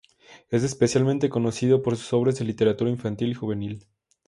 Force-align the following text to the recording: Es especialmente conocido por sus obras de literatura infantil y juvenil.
Es 0.49 0.63
especialmente 0.63 1.29
conocido 1.29 1.83
por 1.83 1.95
sus 1.95 2.11
obras 2.13 2.39
de 2.39 2.45
literatura 2.45 2.89
infantil 2.89 3.27
y 3.29 3.33
juvenil. 3.35 3.85